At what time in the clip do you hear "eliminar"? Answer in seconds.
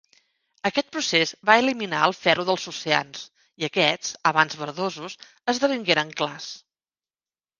1.63-1.99